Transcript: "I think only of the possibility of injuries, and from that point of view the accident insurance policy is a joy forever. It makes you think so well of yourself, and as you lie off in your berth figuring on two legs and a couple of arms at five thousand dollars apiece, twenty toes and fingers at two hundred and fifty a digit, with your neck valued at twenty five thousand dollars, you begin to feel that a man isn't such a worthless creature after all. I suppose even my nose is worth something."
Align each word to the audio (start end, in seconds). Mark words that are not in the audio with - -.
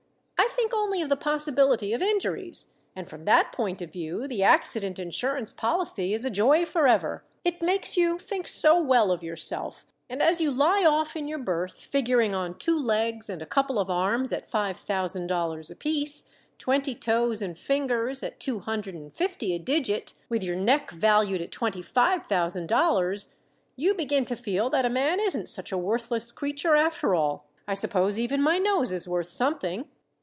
"I 0.37 0.53
think 0.53 0.73
only 0.75 1.01
of 1.01 1.09
the 1.09 1.15
possibility 1.17 1.93
of 1.93 2.01
injuries, 2.01 2.73
and 2.95 3.07
from 3.09 3.23
that 3.25 3.51
point 3.51 3.81
of 3.81 3.91
view 3.91 4.27
the 4.27 4.43
accident 4.43 4.99
insurance 4.99 5.53
policy 5.53 6.13
is 6.13 6.25
a 6.25 6.29
joy 6.29 6.65
forever. 6.65 7.23
It 7.45 7.61
makes 7.61 7.95
you 7.95 8.19
think 8.19 8.47
so 8.47 8.79
well 8.79 9.11
of 9.11 9.23
yourself, 9.23 9.87
and 10.09 10.21
as 10.21 10.41
you 10.41 10.51
lie 10.51 10.83
off 10.85 11.15
in 11.15 11.27
your 11.27 11.39
berth 11.39 11.79
figuring 11.79 12.35
on 12.35 12.57
two 12.57 12.77
legs 12.77 13.29
and 13.29 13.41
a 13.41 13.45
couple 13.47 13.79
of 13.79 13.89
arms 13.89 14.31
at 14.33 14.45
five 14.49 14.77
thousand 14.77 15.27
dollars 15.27 15.71
apiece, 15.71 16.29
twenty 16.59 16.93
toes 16.95 17.41
and 17.41 17.57
fingers 17.57 18.21
at 18.21 18.39
two 18.39 18.59
hundred 18.59 18.93
and 18.95 19.13
fifty 19.15 19.53
a 19.55 19.57
digit, 19.57 20.13
with 20.27 20.43
your 20.43 20.55
neck 20.57 20.91
valued 20.91 21.41
at 21.41 21.51
twenty 21.51 21.81
five 21.81 22.25
thousand 22.27 22.67
dollars, 22.67 23.29
you 23.77 23.93
begin 23.95 24.25
to 24.25 24.35
feel 24.35 24.69
that 24.69 24.85
a 24.85 24.89
man 24.91 25.19
isn't 25.19 25.49
such 25.49 25.71
a 25.71 25.77
worthless 25.77 26.31
creature 26.31 26.75
after 26.75 27.15
all. 27.15 27.47
I 27.67 27.73
suppose 27.73 28.19
even 28.19 28.41
my 28.43 28.59
nose 28.59 28.91
is 28.91 29.07
worth 29.07 29.29
something." 29.29 29.87